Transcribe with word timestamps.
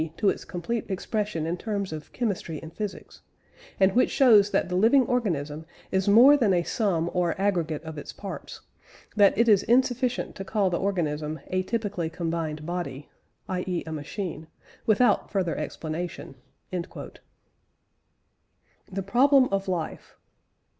to 0.17 0.29
its 0.29 0.45
complete 0.45 0.89
expression 0.89 1.45
in 1.45 1.55
terms 1.55 1.93
of 1.93 2.11
chemistry 2.11 2.59
and 2.63 2.73
physics), 2.73 3.21
and 3.79 3.93
which 3.93 4.09
shows 4.09 4.49
that 4.49 4.67
the 4.67 4.75
living 4.75 5.03
organism 5.05 5.63
is 5.91 6.07
more 6.07 6.35
than 6.35 6.55
a 6.55 6.63
sum 6.63 7.07
or 7.13 7.39
aggregate 7.39 7.83
of 7.83 7.99
its 7.99 8.11
parts; 8.11 8.61
that 9.15 9.37
it 9.37 9.47
is 9.47 9.61
insufficient 9.61 10.33
to 10.35 10.43
call 10.43 10.71
the 10.71 10.79
organism 10.79 11.39
'a 11.51 11.61
typically 11.61 12.09
combined 12.09 12.65
body' 12.65 13.09
(i.e., 13.47 13.83
a 13.85 13.91
machine), 13.91 14.47
without 14.87 15.29
further 15.29 15.55
explanation." 15.55 16.33
THE 16.71 17.13
PROBLEM 19.05 19.49
OF 19.51 19.67
LIFE. 19.67 20.17